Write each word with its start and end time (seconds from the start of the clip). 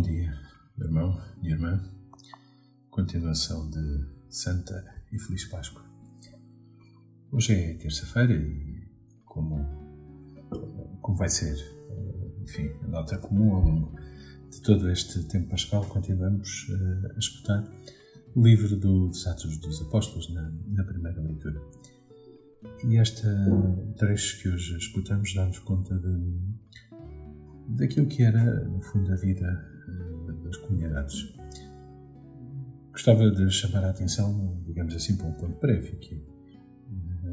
Bom 0.00 0.06
dia, 0.06 0.32
irmão 0.78 1.20
e 1.42 1.50
irmã. 1.50 1.78
Continuação 2.90 3.68
de 3.68 4.06
Santa 4.30 4.82
e 5.12 5.18
Feliz 5.18 5.44
Páscoa. 5.44 5.84
Hoje 7.30 7.52
é 7.52 7.74
terça-feira 7.74 8.32
e, 8.32 8.88
como, 9.26 9.62
como 11.02 11.18
vai 11.18 11.28
ser, 11.28 11.54
enfim, 12.40 12.70
a 12.82 12.88
nota 12.88 13.18
comum 13.18 13.54
ao 13.54 13.60
longo 13.60 13.94
de 14.50 14.62
todo 14.62 14.90
este 14.90 15.22
tempo 15.24 15.50
pascal, 15.50 15.84
continuamos 15.84 16.70
uh, 16.70 17.14
a 17.14 17.18
escutar 17.18 17.70
o 18.34 18.42
livro 18.42 18.74
do, 18.76 19.08
dos 19.08 19.26
Atos 19.26 19.58
dos 19.58 19.82
Apóstolos 19.82 20.32
na, 20.32 20.50
na 20.68 20.84
primeira 20.84 21.20
leitura. 21.20 21.60
E 22.88 22.96
este 22.96 23.26
trecho 23.98 24.40
que 24.40 24.48
hoje 24.48 24.78
escutamos 24.78 25.34
dá-nos 25.34 25.58
conta 25.58 25.94
de, 25.94 26.40
daquilo 27.68 28.06
que 28.06 28.22
era, 28.22 28.64
no 28.64 28.80
fundo, 28.80 29.12
a 29.12 29.16
vida 29.16 29.78
das 30.44 30.56
comunidades. 30.58 31.34
Gostava 32.92 33.30
de 33.30 33.50
chamar 33.50 33.84
a 33.84 33.90
atenção, 33.90 34.60
digamos 34.66 34.94
assim, 34.94 35.16
para 35.16 35.26
um 35.26 35.32
ponto 35.32 35.56
prévio, 35.58 35.96
que 35.98 36.14
é 36.14 36.40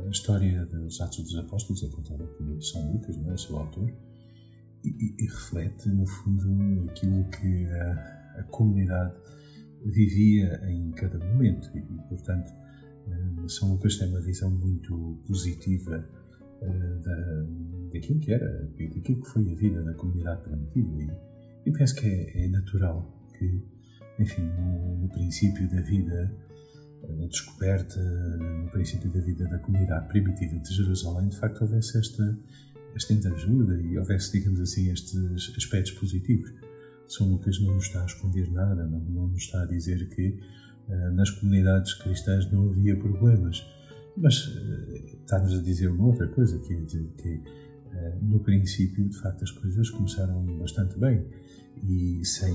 a 0.08 0.10
história 0.10 0.66
dos 0.66 1.02
Atos 1.02 1.24
dos 1.24 1.36
Apóstolos 1.36 1.84
é 1.84 1.88
contada 1.90 2.24
por 2.24 2.64
São 2.64 2.94
Lucas, 2.94 3.18
não 3.18 3.32
é? 3.32 3.34
o 3.34 3.38
seu 3.38 3.58
autor, 3.58 3.92
e, 4.84 4.90
e, 4.90 5.16
e, 5.20 5.26
reflete, 5.26 5.90
no 5.90 6.06
fundo, 6.06 6.90
aquilo 6.90 7.26
que 7.26 7.66
a, 7.66 8.40
a, 8.40 8.44
comunidade 8.44 9.14
vivia 9.84 10.62
em 10.70 10.92
cada 10.92 11.20
momento. 11.20 11.70
E, 11.76 11.82
portanto, 12.08 12.54
eh, 13.08 13.48
São 13.50 13.74
Lucas 13.74 13.98
tem 13.98 14.08
uma 14.08 14.22
visão 14.22 14.50
muito 14.50 15.20
positiva 15.28 16.08
eh, 16.62 17.00
da, 17.03 17.46
daquilo 17.92 18.20
que 18.20 18.31
era, 18.31 18.64
daquilo 18.64 19.22
que 19.22 19.28
foi 19.28 19.52
a 19.52 19.56
vida 19.56 19.84
da 19.84 19.94
comunidade 19.94 20.42
primitiva. 20.72 21.20
E 21.68 21.72
penso 21.73 21.96
que 21.96 22.08
é, 22.08 22.46
é 22.46 22.48
natural 22.48 23.06
que, 23.38 23.62
enfim, 24.18 24.42
no, 24.58 25.00
no, 25.00 25.10
princípio 25.10 25.70
da 25.70 25.82
vida, 25.82 26.34
na 27.09 27.28
descoberta, 27.28 28.00
no 28.00 28.72
princípio 28.72 29.12
da 29.12 29.20
vida 29.20 29.46
da 29.50 29.59
comunidade 29.59 30.08
primitiva 30.08 30.58
de 30.59 30.74
Jerusalém, 30.74 31.28
de 31.28 31.38
facto 31.38 31.64
houvesse 31.64 31.98
esta, 31.98 32.40
esta 32.96 33.14
interajuda 33.14 33.82
e 33.82 33.98
houvesse, 33.98 34.32
digamos 34.32 34.62
assim, 34.62 34.90
estes 34.90 35.54
aspectos 35.58 35.92
positivos. 35.92 36.54
São 37.06 37.28
Lucas 37.28 37.59
não 37.59 37.76
nos 37.76 37.88
está 37.88 38.02
a 38.02 38.06
esconder 38.06 38.50
nada, 38.50 38.86
não, 38.86 39.02
não 39.02 39.28
nos 39.28 39.44
está 39.44 39.64
a 39.64 39.66
dizer 39.66 40.08
que 40.08 40.40
uh, 40.88 41.12
nas 41.16 41.30
comunidades 41.31 41.96
cristãs 41.96 42.50
não 42.50 42.70
havia 42.70 42.96
problemas, 42.96 43.62
mas 44.16 44.48
uh, 44.48 45.18
está-nos 45.22 45.54
a 45.54 45.62
dizer 45.62 45.90
uma 45.90 46.08
outra 46.08 46.30
coisa, 46.30 46.58
que 46.59 46.74
é 46.74 46.78
que 46.78 47.34
uh, 47.34 47.44
no 48.22 48.40
princípio, 48.40 49.08
de 49.08 49.18
facto, 49.18 49.44
as 49.44 49.52
coisas 49.52 49.90
começaram 49.90 50.44
bastante 50.58 50.98
bem 50.98 51.26
e 51.84 52.26
sem, 52.26 52.54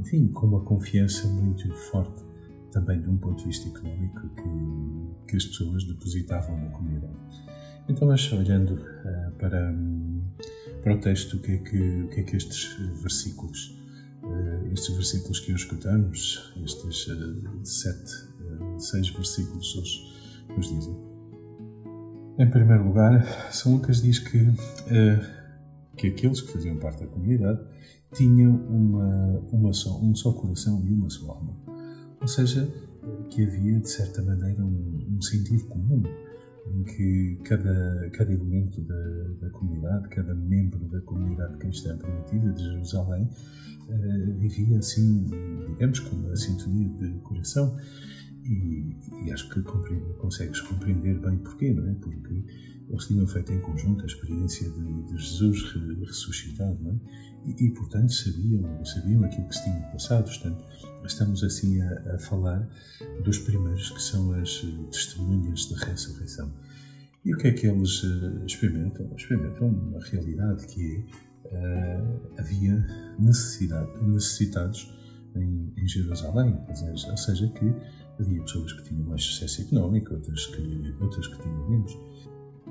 enfim, 0.00 0.28
com 0.28 0.46
uma 0.46 0.60
confiança 0.60 1.26
muito 1.28 1.70
forte 1.74 2.24
também 2.70 3.00
de 3.00 3.08
um 3.08 3.16
ponto 3.16 3.38
de 3.38 3.46
vista 3.46 3.68
económico 3.68 4.28
que, 4.28 5.26
que 5.28 5.36
as 5.36 5.44
pessoas 5.44 5.84
depositavam 5.84 6.56
na 6.56 6.70
comunidade. 6.70 7.14
Então, 7.88 8.06
mas 8.06 8.32
olhando 8.32 8.74
uh, 8.74 9.32
para, 9.38 9.74
para 10.82 10.94
o 10.94 11.00
texto, 11.00 11.36
o 11.36 11.40
que 11.40 11.52
é 11.52 11.58
que, 11.58 12.08
que, 12.08 12.20
é 12.20 12.22
que 12.22 12.36
estes 12.36 12.76
versículos, 13.00 13.76
uh, 14.22 14.72
estes 14.72 14.94
versículos 14.94 15.40
que 15.40 15.52
hoje 15.52 15.64
escutamos, 15.64 16.52
estes 16.64 17.08
uh, 17.08 17.64
sete, 17.64 18.12
seis 18.78 19.08
versículos 19.08 19.76
hoje 19.76 20.46
nos 20.56 20.68
dizem? 20.68 21.09
Em 22.40 22.48
primeiro 22.48 22.86
lugar, 22.86 23.52
São 23.52 23.74
Lucas 23.74 24.00
diz 24.00 24.18
que, 24.18 24.50
que 25.94 26.06
aqueles 26.06 26.40
que 26.40 26.50
faziam 26.50 26.74
parte 26.78 27.04
da 27.04 27.06
comunidade 27.06 27.60
tinham 28.14 28.56
uma, 28.66 29.40
uma 29.52 29.72
só, 29.74 30.00
um 30.00 30.14
só 30.14 30.32
coração 30.32 30.82
e 30.86 30.90
uma 30.90 31.10
só 31.10 31.32
alma. 31.32 31.54
Ou 32.18 32.26
seja, 32.26 32.66
que 33.28 33.44
havia, 33.44 33.78
de 33.78 33.90
certa 33.90 34.22
maneira, 34.22 34.64
um, 34.64 35.18
um 35.18 35.20
sentido 35.20 35.66
comum 35.66 36.02
em 36.72 36.82
que 36.84 37.38
cada, 37.44 38.08
cada 38.14 38.32
elemento 38.32 38.80
da, 38.84 39.22
da, 39.42 39.50
comunidade, 39.50 40.08
cada 40.08 40.34
membro 40.34 40.88
da 40.88 41.00
comunidade 41.02 41.58
cristã 41.58 41.98
primitiva 41.98 42.54
de 42.54 42.62
Jerusalém 42.62 43.28
uh, 43.86 44.38
vivia 44.38 44.78
assim, 44.78 45.26
digamos, 45.68 46.00
com 46.00 46.16
uma 46.16 46.34
sintonia 46.34 46.88
de 46.88 47.18
coração. 47.18 47.76
E, 48.44 48.96
e 49.24 49.32
acho 49.32 49.48
que 49.50 49.62
consegues 50.18 50.60
compreender 50.62 51.18
bem 51.20 51.38
porquê, 51.38 51.72
não 51.72 51.88
é? 51.88 51.94
Porque 51.94 52.44
eles 52.88 53.06
tinham 53.06 53.26
feito 53.26 53.52
em 53.52 53.60
conjunto 53.60 54.02
a 54.02 54.06
experiência 54.06 54.68
de, 54.68 55.02
de 55.04 55.16
Jesus 55.16 55.74
ressuscitado, 56.06 56.76
não 56.82 56.92
é? 56.92 57.00
E, 57.46 57.66
e, 57.66 57.70
portanto, 57.70 58.12
sabiam, 58.12 58.84
sabiam 58.84 59.24
aquilo 59.24 59.48
que 59.48 59.54
se 59.54 59.64
tinha 59.64 59.80
passado. 59.92 60.24
Portanto, 60.24 60.64
estamos 61.06 61.42
assim 61.44 61.80
a, 61.80 62.14
a 62.14 62.18
falar 62.18 62.68
dos 63.24 63.38
primeiros 63.38 63.90
que 63.90 64.02
são 64.02 64.32
as 64.32 64.62
eh, 64.64 64.84
testemunhas 64.90 65.66
da 65.70 65.78
ressurreição. 65.78 66.52
E 67.24 67.34
o 67.34 67.38
que 67.38 67.48
é 67.48 67.52
que 67.52 67.66
eles 67.66 68.02
uh, 68.02 68.44
experimentam? 68.46 69.10
Experimentam 69.16 69.68
uma 69.68 70.00
realidade 70.00 70.66
que 70.66 71.04
é, 71.44 72.00
uh, 72.00 72.32
havia 72.38 72.86
necessidade, 73.18 73.90
necessitados 74.02 74.92
em, 75.34 75.72
em 75.76 75.88
Jerusalém, 75.88 76.58
ou 76.68 77.16
seja, 77.16 77.48
que 77.48 77.74
havia 78.20 78.42
pessoas 78.42 78.72
que 78.72 78.84
tinham 78.84 79.04
mais 79.04 79.22
sucesso 79.22 79.62
económico, 79.62 80.14
outras 80.14 80.46
que, 80.46 80.94
outras 81.00 81.26
que 81.26 81.42
tinham 81.42 81.70
menos. 81.70 81.98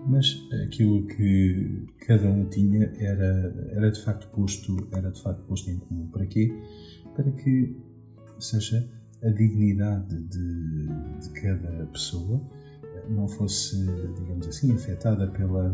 Mas 0.08 0.48
aquilo 0.66 1.06
que 1.08 1.86
cada 2.08 2.30
um 2.30 2.46
tinha 2.46 2.92
era, 2.98 3.54
era 3.72 3.92
de 3.92 4.02
facto 4.02 4.28
posto 4.30 4.88
era 4.92 5.12
de 5.12 5.22
facto 5.22 5.42
posto 5.44 5.70
em 5.70 5.78
comum. 5.78 6.08
Para 6.08 6.26
quê? 6.26 6.54
Para 7.16 7.32
que 7.32 7.76
seja 8.40 8.88
a 9.22 9.30
dignidade 9.30 10.18
de, 10.24 10.88
de 10.88 11.30
cada 11.42 11.86
pessoa 11.88 12.42
não 13.10 13.28
fosse 13.28 13.86
digamos 14.18 14.48
assim 14.48 14.74
afetada 14.74 15.28
pela 15.28 15.74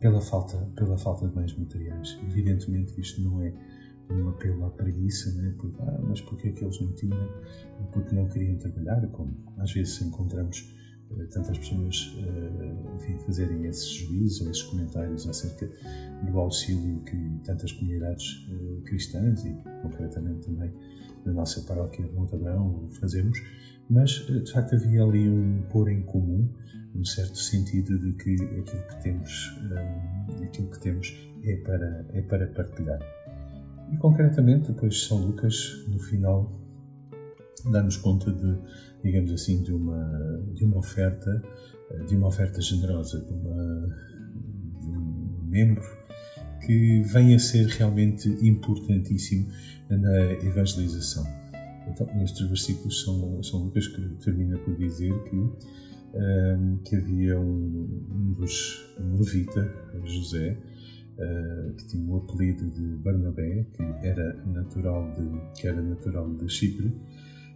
pela 0.00 0.20
falta 0.20 0.56
pela 0.74 0.96
falta 0.96 1.28
de 1.28 1.34
bens 1.34 1.56
materiais. 1.56 2.18
Evidentemente 2.30 2.98
isto 3.00 3.20
não 3.20 3.42
é 3.42 3.52
apelo 4.30 4.66
à 4.66 4.70
preguiça, 4.70 5.32
né? 5.40 5.54
Porque, 5.58 5.76
ah, 5.82 6.00
mas 6.02 6.20
porquê 6.20 6.48
é 6.48 6.52
que 6.52 6.64
eles 6.64 6.80
não 6.80 6.92
tinham? 6.92 7.28
Porque 7.92 8.14
não 8.14 8.28
queriam 8.28 8.56
trabalhar, 8.58 9.06
como 9.08 9.36
às 9.58 9.72
vezes 9.72 10.00
encontramos 10.02 10.72
eh, 11.18 11.26
tantas 11.26 11.58
pessoas 11.58 12.16
eh, 12.18 12.94
enfim, 12.96 13.18
fazerem 13.26 13.64
esses 13.66 13.88
juízos 13.88 14.40
ou 14.42 14.50
esses 14.50 14.62
comentários 14.62 15.28
acerca 15.28 15.68
do 16.22 16.38
auxílio 16.38 17.00
que 17.04 17.40
tantas 17.44 17.72
comunidades 17.72 18.46
eh, 18.50 18.80
cristãs 18.84 19.44
e 19.44 19.54
concretamente 19.82 20.46
também 20.46 20.72
na 21.24 21.32
nossa 21.32 21.60
paróquia 21.62 22.04
de 22.06 22.12
Montadão 22.12 22.88
fazemos, 23.00 23.38
mas 23.88 24.10
de 24.10 24.50
facto 24.50 24.74
havia 24.74 25.02
ali 25.02 25.28
um 25.28 25.62
pôr 25.70 25.88
em 25.90 26.02
comum, 26.02 26.48
um 26.94 27.04
certo 27.04 27.38
sentido 27.38 27.98
de 27.98 28.12
que 28.14 28.34
aquilo 28.34 28.82
que 28.88 29.02
temos, 29.02 29.60
aquilo 30.42 30.68
que 30.68 30.80
temos 30.80 31.30
é 31.44 31.56
para, 31.58 32.06
é 32.12 32.22
para 32.22 32.48
partilhar. 32.48 33.00
E 33.92 33.96
concretamente 33.98 34.72
depois 34.72 35.04
São 35.04 35.18
Lucas, 35.18 35.84
no 35.88 35.98
final 35.98 36.50
dá-nos 37.70 37.96
conta 37.96 38.32
de, 38.32 38.58
digamos 39.04 39.30
assim, 39.32 39.62
de 39.62 39.72
uma, 39.72 40.42
de 40.54 40.64
uma 40.64 40.78
oferta, 40.78 41.42
de 42.08 42.16
uma 42.16 42.28
oferta 42.28 42.60
generosa, 42.60 43.20
de, 43.20 43.32
uma, 43.32 43.86
de 44.80 44.88
um 44.88 45.44
membro 45.44 45.84
que 46.64 47.02
vem 47.02 47.34
a 47.34 47.38
ser 47.38 47.66
realmente 47.66 48.28
importantíssimo 48.40 49.48
na 49.88 50.32
evangelização. 50.44 51.24
Então, 51.88 52.06
nestes 52.14 52.46
versículos 52.46 53.02
são, 53.02 53.42
são 53.42 53.64
Lucas 53.64 53.88
que 53.88 54.00
termina 54.24 54.56
por 54.58 54.76
dizer 54.76 55.12
que, 55.24 55.36
um, 55.36 56.78
que 56.84 56.96
havia 56.96 57.38
um, 57.38 58.06
um 58.10 58.32
dos 58.34 58.94
um 59.00 59.16
levita, 59.16 59.72
José, 60.04 60.56
uh, 61.18 61.74
que 61.74 61.86
tinha 61.86 62.04
o 62.10 62.16
apelido 62.16 62.70
de 62.70 62.96
Barnabé, 62.98 63.66
que 63.72 63.82
era 64.06 64.44
natural 64.46 65.12
de, 65.12 65.60
que 65.60 65.66
era 65.66 65.80
natural 65.80 66.32
de 66.34 66.48
Chipre, 66.48 66.92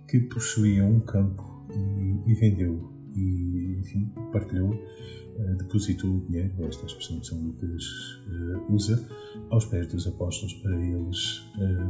que 0.09 0.21
possuía 0.21 0.85
um 0.85 1.01
campo 1.01 1.67
e, 1.73 2.31
e 2.31 2.35
vendeu 2.35 2.93
e, 3.15 3.79
enfim, 3.81 4.13
partilhou, 4.33 4.71
uh, 4.71 5.57
depositou 5.57 6.17
o 6.17 6.21
dinheiro, 6.27 6.53
esta 6.67 6.87
expressão 6.87 7.21
que 7.21 7.27
São 7.27 7.39
Lucas 7.39 7.85
uh, 8.29 8.73
usa, 8.73 9.09
aos 9.51 9.65
pés 9.67 9.87
dos 9.89 10.07
apóstolos 10.07 10.55
para 10.55 10.77
eles, 10.77 11.45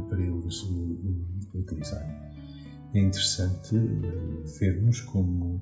para 0.09 0.21
eles 0.21 0.63
utilizarem. 1.53 2.27
É 2.93 2.99
interessante 2.99 3.75
vermos 4.59 5.01
como, 5.01 5.61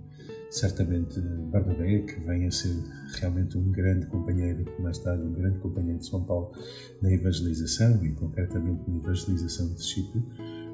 certamente, 0.55 1.19
Barnabé, 1.51 1.99
que 1.99 2.17
vem 2.21 2.47
a 2.47 2.51
ser 2.51 2.81
realmente 3.19 3.57
um 3.57 3.71
grande 3.71 4.05
companheiro, 4.05 4.65
mais 4.79 4.97
tarde 4.99 5.21
um 5.21 5.33
grande 5.33 5.59
companheiro 5.59 5.99
de 5.99 6.07
São 6.07 6.23
Paulo 6.23 6.53
na 7.01 7.11
evangelização 7.11 8.03
e 8.05 8.11
concretamente 8.13 8.89
na 8.89 8.97
evangelização 8.97 9.73
de 9.73 9.83
Chipre, 9.83 10.23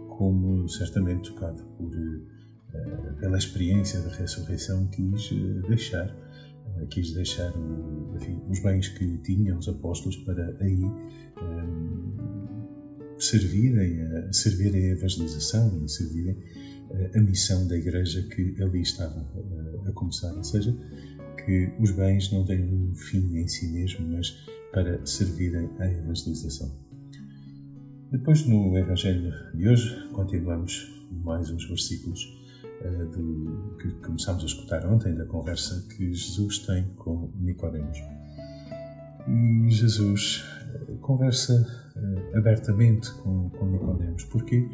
como 0.08 0.70
certamente 0.70 1.32
tocado 1.32 1.64
por, 1.78 1.90
uh, 1.90 3.16
pela 3.20 3.38
experiência 3.40 4.00
da 4.02 4.10
ressurreição, 4.10 4.86
quis 4.90 5.32
uh, 5.32 5.68
deixar, 5.68 6.16
uh, 6.78 6.86
quis 6.88 7.12
deixar 7.14 7.52
enfim, 8.16 8.40
os 8.50 8.62
bens 8.62 8.88
que 8.88 9.18
tinham 9.24 9.58
os 9.58 9.68
apóstolos 9.68 10.18
para 10.18 10.56
aí 10.60 10.84
servirem, 13.18 14.02
a 14.02 14.32
servirem 14.32 14.92
a 14.92 14.94
evangelização, 14.94 15.82
a 15.84 15.88
servirem 15.88 16.38
a 17.16 17.20
missão 17.22 17.68
da 17.68 17.78
Igreja 17.78 18.22
que 18.24 18.62
ali 18.62 18.82
estava 18.82 19.26
a 19.86 19.92
começar. 19.92 20.34
Ou 20.34 20.44
seja, 20.44 20.76
que 21.46 21.72
os 21.80 21.92
bens 21.92 22.32
não 22.32 22.46
têm 22.46 22.64
um 22.64 22.94
fim 22.96 23.38
em 23.38 23.48
si 23.48 23.68
mesmo, 23.72 24.08
mas 24.08 24.30
para 24.72 25.06
servirem 25.06 25.70
à 25.80 25.88
evangelização. 25.88 26.72
Depois, 28.12 28.46
no 28.46 28.78
Evangelho 28.78 29.34
de 29.54 29.70
hoje, 29.70 30.10
continuamos 30.12 31.02
mais 31.24 31.50
uns 31.50 31.66
versículos 31.68 32.22
uh, 32.82 33.06
do, 33.06 33.78
que 33.78 33.90
começámos 34.06 34.44
a 34.44 34.46
escutar 34.46 34.86
ontem, 34.86 35.16
da 35.16 35.26
conversa 35.26 35.88
que 35.90 36.14
Jesus 36.14 36.60
tem 36.60 36.84
com 36.96 37.32
Nicodemos. 37.40 37.98
E 39.28 39.70
Jesus 39.70 40.44
uh, 40.90 40.98
conversa 40.98 41.66
uh, 41.96 42.38
abertamente 42.38 43.12
com, 43.16 43.50
com 43.50 43.66
Nicodemos. 43.72 44.26
Porquê? 44.26 44.68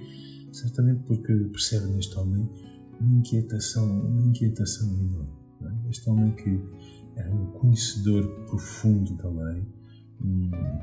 Certamente 0.52 1.04
porque 1.04 1.34
percebe 1.34 1.86
neste 1.88 2.18
homem 2.18 2.50
uma 3.00 3.20
inquietação, 3.20 4.02
uma 4.02 4.22
inquietação 4.22 4.88
enorme. 4.88 5.30
É? 5.62 5.90
Este 5.90 6.10
homem 6.10 6.32
que 6.36 6.62
era 7.16 7.34
um 7.34 7.48
conhecedor 7.52 8.28
profundo 8.46 9.16
da 9.16 9.30
lei, 9.30 9.66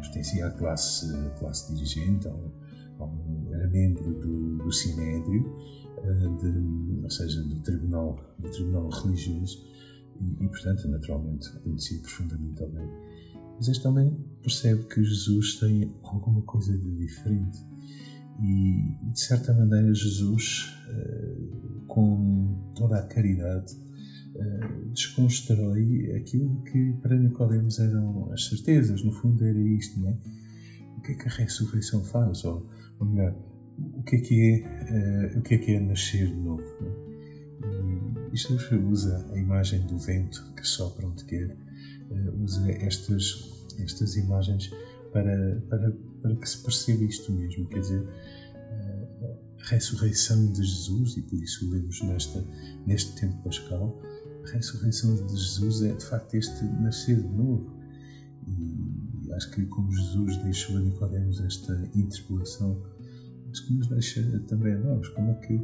pertencia 0.01 0.47
à 0.47 0.51
classe, 0.51 1.13
classe 1.39 1.75
dirigente, 1.75 2.27
ao, 2.29 2.53
ao, 2.99 3.13
era 3.53 3.69
membro 3.69 4.13
do, 4.21 4.59
do 4.59 4.73
Sinédrio, 4.73 5.57
eh, 5.99 6.29
de, 6.41 7.03
ou 7.03 7.11
seja, 7.11 7.43
do 7.43 7.61
tribunal, 7.61 8.35
do 8.39 8.51
tribunal 8.51 8.89
religioso, 8.89 9.65
e, 10.21 10.45
e, 10.45 10.49
portanto, 10.49 10.89
naturalmente, 10.89 11.51
conhecia 11.61 12.01
profundamente 12.01 12.63
a 12.63 12.67
lei. 12.67 12.89
Mas 13.57 13.69
este 13.69 13.87
homem 13.87 14.17
percebe 14.43 14.85
que 14.85 15.03
Jesus 15.03 15.59
tem 15.59 15.95
alguma 16.03 16.43
coisa 16.43 16.77
de 16.77 16.97
diferente. 16.97 17.59
E, 18.41 18.97
de 19.13 19.21
certa 19.21 19.55
maneira, 19.55 19.95
Jesus, 19.95 20.75
eh, 20.89 21.37
com 21.87 22.73
toda 22.75 22.99
a 22.99 23.03
caridade, 23.03 23.77
eh, 24.37 24.69
desconstrói 24.93 26.13
aquilo 26.17 26.63
que 26.65 26.93
para 26.95 27.17
Nicodemos 27.17 27.79
eram 27.79 28.33
as 28.33 28.47
certezas, 28.47 29.03
no 29.05 29.13
fundo 29.13 29.45
era 29.45 29.59
isto, 29.59 30.01
não 30.01 30.09
é? 30.09 30.17
O 30.99 31.01
que 31.03 31.13
é 31.13 31.15
que 31.15 31.29
a 31.29 31.31
ressurreição 31.31 32.03
faz? 32.05 32.45
Ou, 32.45 32.69
ou 32.99 33.07
melhor, 33.07 33.37
o 33.79 34.03
que 34.03 34.17
é 34.17 34.21
que 34.21 34.41
é, 34.41 35.35
uh, 35.37 35.39
o 35.39 35.43
que 35.43 35.55
é, 35.55 35.59
que 35.59 35.73
é 35.73 35.81
nascer 35.81 36.27
de 36.27 36.35
novo? 36.35 36.63
É? 36.63 37.15
E 38.33 38.37
Jesus 38.37 38.73
usa 38.73 39.25
a 39.33 39.39
imagem 39.39 39.87
do 39.87 39.97
vento 39.99 40.53
que 40.57 40.67
sopra 40.67 41.07
onde 41.07 41.25
quer, 41.25 41.57
uh, 42.11 42.43
usa 42.43 42.71
estas, 42.73 43.69
estas 43.79 44.17
imagens 44.17 44.71
para, 45.13 45.63
para, 45.69 45.93
para 46.21 46.37
que 46.37 46.49
se 46.49 46.61
perceba 46.63 47.05
isto 47.05 47.31
mesmo, 47.31 47.67
quer 47.67 47.81
dizer, 47.81 48.05
ressurreição 49.67 50.53
de 50.53 50.63
Jesus, 50.63 51.17
e 51.17 51.23
por 51.23 51.43
isso 51.43 51.71
lemos 51.71 52.03
nesta, 52.03 52.45
neste 52.87 53.15
tempo 53.21 53.43
pascal, 53.43 54.01
a 54.47 54.51
ressurreição 54.51 55.15
de 55.15 55.37
Jesus 55.37 55.83
é 55.83 55.95
de 55.95 56.05
facto 56.05 56.35
este 56.35 56.65
nascer 56.65 57.17
de 57.17 57.29
novo. 57.29 57.73
E 58.47 59.33
acho 59.33 59.51
que 59.51 59.65
como 59.67 59.91
Jesus 59.91 60.37
deixou 60.39 60.77
a 60.77 60.81
Nicodemos 60.81 61.41
esta 61.41 61.73
interpelação, 61.95 62.83
acho 63.51 63.67
que 63.67 63.73
nos 63.73 63.87
deixa 63.87 64.23
também 64.41 64.75
a 64.75 64.79
nós. 64.79 65.09
Como 65.09 65.31
é 65.31 65.35
que, 65.35 65.59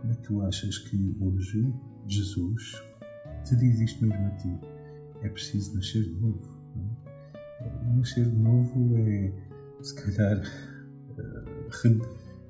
como 0.00 0.12
é 0.12 0.14
que 0.14 0.22
tu 0.22 0.40
achas 0.42 0.78
que 0.78 1.14
hoje 1.20 1.72
Jesus 2.06 2.82
te 3.44 3.54
diz 3.56 3.80
isto 3.80 4.06
mesmo 4.06 4.26
a 4.26 4.30
ti? 4.30 4.58
É 5.22 5.28
preciso 5.28 5.74
nascer 5.74 6.04
de 6.04 6.20
novo. 6.20 6.40
Não? 6.74 7.96
Nascer 7.98 8.24
de 8.24 8.36
novo 8.36 8.96
é, 8.96 9.32
se 9.82 9.94
calhar, 9.94 10.40
re, 11.82 12.00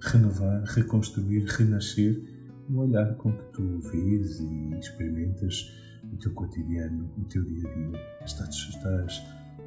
renovar, 0.01 0.63
reconstruir, 0.65 1.45
renascer 1.45 2.23
no 2.69 2.81
olhar 2.81 3.15
com 3.17 3.33
que 3.33 3.45
tu 3.53 3.81
vês 3.81 4.41
e 4.41 4.75
experimentas 4.79 5.73
o 6.13 6.17
teu 6.17 6.33
cotidiano, 6.33 7.11
o 7.19 7.25
teu 7.25 7.45
dia 7.45 7.69
a 7.69 7.75
dia. 7.75 8.01
Estás, 8.25 8.55
estás 8.55 9.23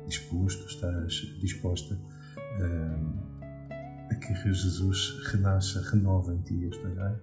disposto, 0.08 0.66
estás 0.68 1.14
disposta 1.40 2.00
a, 2.60 4.14
a 4.14 4.16
que 4.16 4.34
Jesus 4.34 5.20
renasça, 5.32 5.82
renova 5.92 6.34
em 6.34 6.42
ti 6.42 6.66
este 6.66 6.86
olhar. 6.86 7.20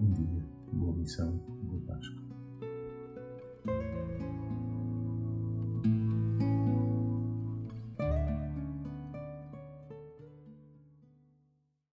Um 0.00 0.10
dia, 0.12 0.44
boa 0.72 0.96
missão, 0.96 1.32
boa 1.62 1.80
Páscoa. 1.86 2.22